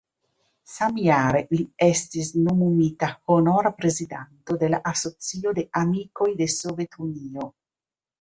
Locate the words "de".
4.63-4.71, 5.61-5.67, 6.41-6.49